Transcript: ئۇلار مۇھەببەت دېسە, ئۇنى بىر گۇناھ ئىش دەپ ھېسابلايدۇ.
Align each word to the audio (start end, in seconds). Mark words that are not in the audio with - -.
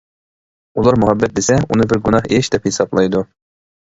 ئۇلار 0.79 0.95
مۇھەببەت 1.01 1.35
دېسە, 1.39 1.57
ئۇنى 1.67 1.85
بىر 1.91 2.01
گۇناھ 2.07 2.25
ئىش 2.39 2.49
دەپ 2.57 2.65
ھېسابلايدۇ. 2.71 3.23